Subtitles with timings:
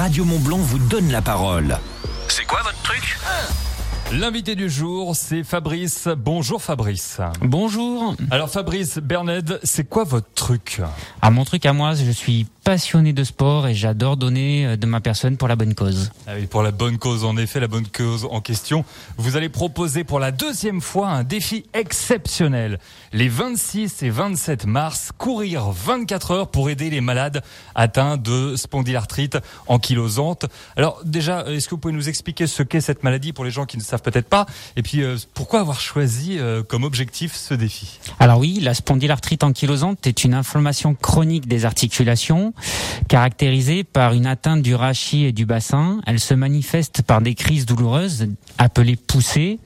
[0.00, 1.78] Radio Montblanc vous donne la parole.
[2.26, 3.18] C'est quoi votre truc?
[4.12, 6.08] L'invité du jour, c'est Fabrice.
[6.18, 7.20] Bonjour Fabrice.
[7.42, 8.16] Bonjour.
[8.32, 10.82] Alors Fabrice Berned, c'est quoi votre truc?
[11.22, 14.86] Ah, mon truc à moi, je suis passionné de sport et j'adore donner euh, de
[14.86, 16.10] ma personne pour la bonne cause.
[16.26, 18.84] ah oui, Pour la bonne cause, en effet, la bonne cause en question.
[19.16, 22.78] Vous allez proposer pour la deuxième fois un défi exceptionnel.
[23.12, 27.42] Les 26 et 27 mars, courir 24 heures pour aider les malades
[27.74, 30.46] atteints de spondylarthrite ankylosante.
[30.76, 33.66] Alors déjà, est-ce que vous pouvez nous expliquer ce qu'est cette maladie pour les gens
[33.66, 34.46] qui ne savent peut-être pas
[34.76, 37.98] Et puis, euh, pourquoi avoir choisi euh, comme objectif ce défi?
[38.18, 42.52] Alors oui, la spondylarthrite ankylosante est une inflammation chronique des articulations
[43.08, 46.00] caractérisée par une atteinte du rachis et du bassin.
[46.06, 48.28] Elle se manifeste par des crises douloureuses
[48.58, 49.58] appelées poussées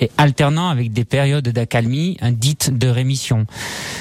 [0.00, 3.46] et alternant avec des périodes d'accalmie dites de rémission.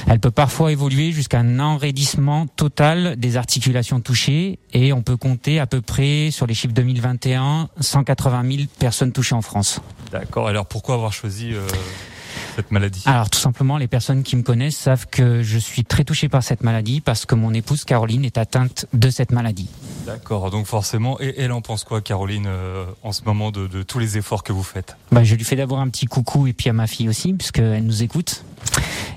[0.08, 5.60] Elle peut parfois évoluer jusqu'à un enraidissement total des articulations touchées et on peut compter
[5.60, 9.63] à peu près sur les chiffres 2021 180 000 personnes touchées en France.
[10.12, 10.48] D'accord.
[10.48, 11.68] Alors pourquoi avoir choisi euh,
[12.56, 13.02] cette maladie?
[13.06, 16.44] Alors tout simplement, les personnes qui me connaissent savent que je suis très touché par
[16.44, 19.70] cette maladie parce que mon épouse Caroline est atteinte de cette maladie.
[20.06, 20.52] D'accord.
[20.52, 24.00] Donc forcément, et elle en pense quoi, Caroline, euh, en ce moment de, de tous
[24.00, 24.96] les efforts que vous faites?
[25.12, 27.84] Bah, je lui fais d'abord un petit coucou et puis à ma fille aussi puisqu'elle
[27.84, 28.44] nous écoute.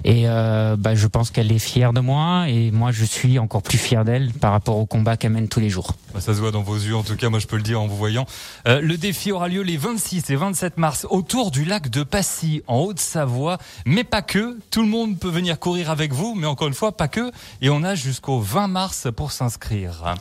[0.04, 3.62] Et euh, bah, je pense qu'elle est fière de moi et moi je suis encore
[3.62, 5.92] plus fier d'elle par rapport au combat qu'elle mène tous les jours.
[6.14, 7.80] Bah, Ça se voit dans vos yeux, en tout cas, moi je peux le dire
[7.80, 8.26] en vous voyant.
[8.68, 12.62] Euh, le défi aura lieu les 26 et 27 mars autour du lac de Passy,
[12.66, 14.58] en Haute-Savoie, mais pas que.
[14.70, 17.30] Tout le monde peut venir courir avec vous, mais encore une fois, pas que.
[17.60, 20.14] Et on a jusqu'au 20 mars pour s'inscrire.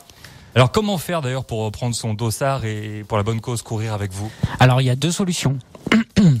[0.56, 4.10] Alors comment faire d'ailleurs pour prendre son dossard et pour la bonne cause courir avec
[4.12, 4.30] vous?
[4.58, 5.58] Alors il y a deux solutions.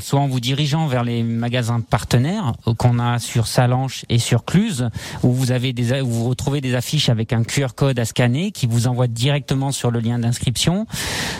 [0.00, 4.88] Soit en vous dirigeant vers les magasins partenaires qu'on a sur Salanches et sur Cluse,
[5.22, 8.52] où vous avez des, où vous retrouvez des affiches avec un QR code à scanner
[8.52, 10.86] qui vous envoie directement sur le lien d'inscription.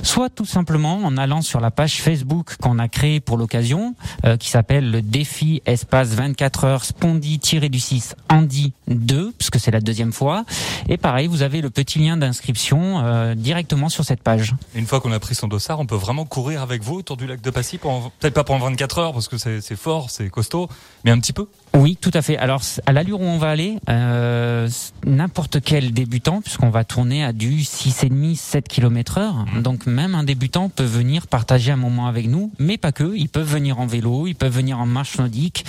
[0.03, 3.95] Soit tout simplement en allant sur la page Facebook qu'on a créée pour l'occasion,
[4.27, 10.13] euh, qui s'appelle le défi espace 24 heures Spondi-du-6 Andy 2, puisque c'est la deuxième
[10.13, 10.45] fois.
[10.89, 14.55] Et pareil, vous avez le petit lien d'inscription euh, directement sur cette page.
[14.75, 17.27] Une fois qu'on a pris son dossard, on peut vraiment courir avec vous autour du
[17.27, 20.69] lac de Passy, pendant- peut-être pas pendant 24 heures parce que c'est fort, c'est costaud,
[21.05, 21.47] mais un petit peu.
[21.75, 22.37] Oui, tout à fait.
[22.39, 24.69] Alors, à l'allure où on va aller, euh,
[25.05, 30.25] n'importe quel débutant, puisqu'on va tourner à du 6,5, 7 km heure, donc même un
[30.25, 33.15] débutant peut venir partager un moment avec nous, mais pas que.
[33.15, 35.67] Ils peuvent venir en vélo, ils peuvent venir en marche nordique.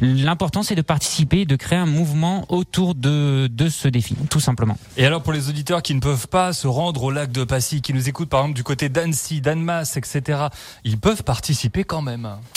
[0.00, 4.76] L'important, c'est de participer, de créer un mouvement autour de, de ce défi, tout simplement.
[4.96, 7.80] Et alors pour les auditeurs qui ne peuvent pas se rendre au lac de Passy,
[7.80, 10.48] qui nous écoutent par exemple du côté d'Annecy, d'Annemasse, etc.,
[10.82, 11.93] ils peuvent participer quand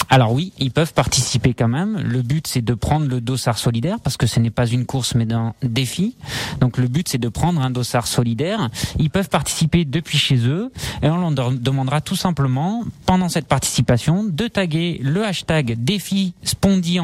[0.09, 1.97] Alors oui, ils peuvent participer quand même.
[1.99, 5.15] Le but, c'est de prendre le dossard solidaire, parce que ce n'est pas une course,
[5.15, 6.15] mais un défi.
[6.61, 8.69] Donc le but, c'est de prendre un dossard solidaire.
[8.99, 10.71] Ils peuvent participer depuis chez eux,
[11.01, 16.99] et on leur demandera tout simplement, pendant cette participation, de taguer le hashtag défi Spondy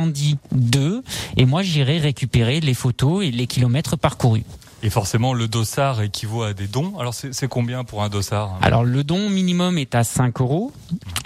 [0.51, 1.03] 2,
[1.37, 4.43] et moi, j'irai récupérer les photos et les kilomètres parcourus.
[4.85, 6.95] Et forcément, le dossard équivaut à des dons.
[6.99, 10.73] Alors c'est combien pour un dossard Alors le don minimum est à 5 euros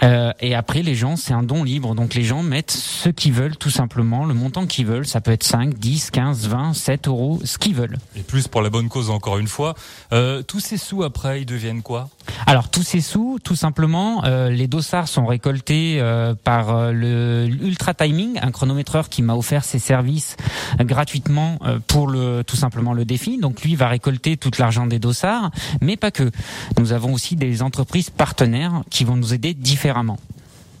[0.04, 3.32] euh, et après les gens c'est un don libre donc les gens mettent ce qu'ils
[3.32, 7.08] veulent tout simplement le montant qu'ils veulent ça peut être 5, 10, 15, 20, 7
[7.08, 7.98] euros ce qu'ils veulent.
[8.14, 9.74] Et plus pour la bonne cause encore une fois.
[10.12, 12.08] Euh, tous ces sous après, ils deviennent quoi?
[12.46, 16.00] Alors tous ces sous tout simplement euh, les dossards sont récoltés
[16.44, 20.36] par le Ultra Timing un chronométreur qui m'a offert ses services
[20.78, 21.58] gratuitement
[21.88, 25.50] pour le tout simplement le défi donc lui va récolter tout l'argent des dossards
[25.80, 26.30] mais pas que.
[26.78, 30.18] Nous avons aussi des entreprises partenaires qui vont nous aider différemment.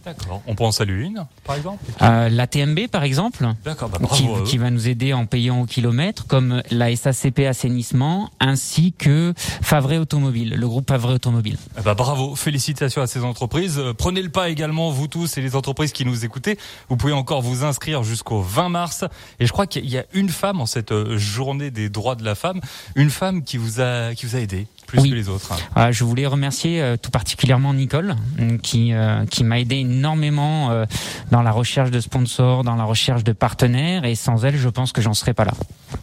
[0.08, 0.42] D'accord.
[0.46, 3.98] On peut en saluer une, par exemple Euh, la TMB par exemple, D'accord, bah
[4.46, 10.00] qui, va nous aider en payant au kilomètre, comme la SACP Assainissement, ainsi que Favre
[10.00, 11.58] Automobile, le groupe Favre Automobile.
[11.78, 13.78] Eh ben, bravo, félicitations à ces entreprises.
[13.78, 16.58] Euh, Prenez le pas également, vous tous et les entreprises qui nous écoutez.
[16.88, 19.04] Vous pouvez encore vous inscrire jusqu'au 20 mars.
[19.40, 22.24] Et je crois qu'il y a une femme en cette euh, journée des droits de
[22.24, 22.60] la femme,
[22.94, 25.10] une femme qui vous a, qui vous a aidé plus Oui.
[25.10, 25.52] que les autres.
[25.74, 30.70] Voilà, je voulais remercier euh, tout particulièrement Nicole, euh, qui, euh, qui m'a aidé énormément
[30.70, 30.86] euh,
[31.30, 34.92] dans la recherche de sponsors, dans la recherche de partenaires, et sans elle, je pense
[34.92, 35.52] que j'en serais pas là.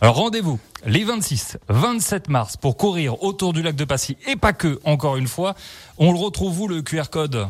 [0.01, 4.53] Alors rendez-vous les 26, 27 mars pour courir autour du lac de Passy et pas
[4.53, 5.55] que, encore une fois.
[5.97, 7.47] On le retrouve où le QR code?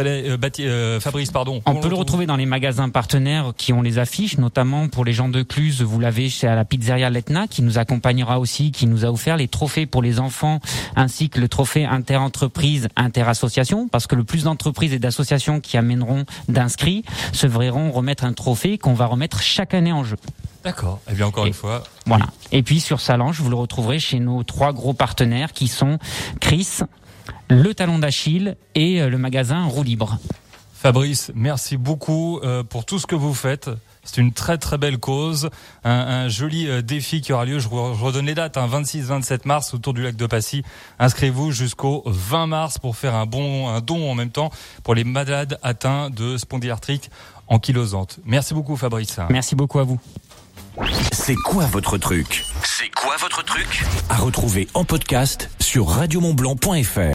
[0.00, 1.62] Euh, euh, Fabrice, pardon.
[1.66, 5.12] On peut le retrouver dans les magasins partenaires qui ont les affiches, notamment pour les
[5.12, 8.86] gens de Cluse, vous l'avez chez à la pizzeria Letna, qui nous accompagnera aussi, qui
[8.86, 10.60] nous a offert les trophées pour les enfants,
[10.96, 16.24] ainsi que le trophée inter-entreprise, inter-association, parce que le plus d'entreprises et d'associations qui amèneront
[16.48, 20.16] d'inscrits se verront remettre un trophée qu'on va remettre chaque année en jeu.
[20.64, 21.00] D'accord.
[21.06, 21.82] Et eh bien encore une fois.
[22.06, 22.26] Voilà.
[22.50, 25.98] Et puis sur Salange, vous le retrouverez chez nos trois gros partenaires qui sont
[26.40, 26.78] Chris,
[27.48, 30.18] le Talon d'Achille et euh, le magasin Roue Libre.
[30.74, 33.70] Fabrice, merci beaucoup euh, pour tout ce que vous faites.
[34.04, 35.48] C'est une très très belle cause,
[35.82, 37.58] un, joli euh, défi qui aura lieu.
[37.58, 40.62] Je, redonne les dates, 26-27 hein, mars autour du lac de Passy.
[40.98, 44.50] Inscrivez-vous jusqu'au 20 mars pour faire un bon un don en même temps
[44.82, 47.08] pour les malades atteints de spondylarthrite
[47.48, 48.18] ankylosante.
[48.26, 49.18] Merci beaucoup Fabrice.
[49.30, 49.98] Merci beaucoup à vous.
[51.12, 52.44] C'est quoi votre truc?
[52.64, 53.84] C'est quoi votre truc?
[54.10, 57.12] À retrouver en podcast sur radiomontblanc.fr.